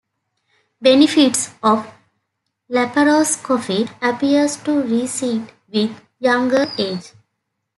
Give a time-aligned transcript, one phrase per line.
[0.81, 1.85] Benefits of
[2.71, 7.11] laparoscopy appears to recede with younger age.